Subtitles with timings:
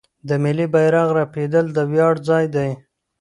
[0.27, 2.69] د ملي بیرغ رپیدل د ویاړ ځای دی.